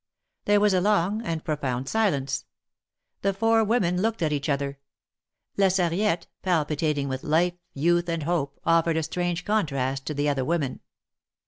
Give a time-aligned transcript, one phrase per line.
[0.45, 2.45] There was a long and profound silence.
[3.21, 4.79] The four women looked at each other.
[5.57, 10.43] La Sarriette, palpitating with life, youth, and hope, offered a strange contrast to the other
[10.43, 10.79] women.